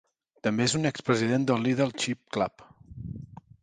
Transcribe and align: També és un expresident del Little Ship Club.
També 0.47 0.65
és 0.69 0.73
un 0.79 0.89
expresident 0.91 1.47
del 1.51 1.63
Little 1.69 1.91
Ship 2.07 2.37
Club. 2.39 2.69